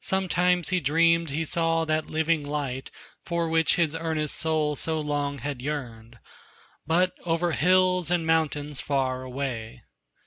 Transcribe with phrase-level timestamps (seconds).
[0.00, 2.90] Sometimes he dreamed he saw that living light
[3.26, 6.18] For which his earnest soul so long had yearned
[6.86, 9.82] But over hills and mountains far away.